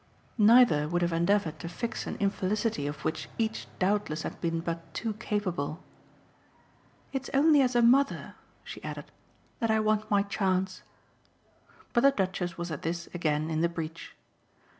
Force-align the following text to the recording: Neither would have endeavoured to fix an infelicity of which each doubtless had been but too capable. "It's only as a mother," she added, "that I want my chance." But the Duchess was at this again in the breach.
Neither 0.39 0.87
would 0.87 1.03
have 1.03 1.13
endeavoured 1.13 1.59
to 1.59 1.69
fix 1.69 2.07
an 2.07 2.17
infelicity 2.19 2.87
of 2.87 3.05
which 3.05 3.29
each 3.37 3.67
doubtless 3.77 4.23
had 4.23 4.41
been 4.41 4.59
but 4.59 4.91
too 4.95 5.13
capable. 5.13 5.83
"It's 7.13 7.29
only 7.35 7.61
as 7.61 7.75
a 7.75 7.83
mother," 7.83 8.33
she 8.63 8.83
added, 8.83 9.11
"that 9.59 9.69
I 9.69 9.79
want 9.79 10.09
my 10.09 10.23
chance." 10.23 10.81
But 11.93 12.01
the 12.01 12.09
Duchess 12.09 12.57
was 12.57 12.71
at 12.71 12.81
this 12.81 13.09
again 13.13 13.51
in 13.51 13.61
the 13.61 13.69
breach. 13.69 14.15